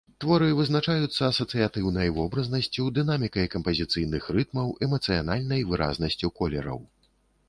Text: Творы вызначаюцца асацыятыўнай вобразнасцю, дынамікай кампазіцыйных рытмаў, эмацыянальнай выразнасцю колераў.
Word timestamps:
Творы 0.23 0.45
вызначаюцца 0.59 1.19
асацыятыўнай 1.25 2.09
вобразнасцю, 2.15 2.85
дынамікай 2.95 3.47
кампазіцыйных 3.55 4.23
рытмаў, 4.39 4.71
эмацыянальнай 4.87 5.61
выразнасцю 5.73 6.33
колераў. 6.41 6.79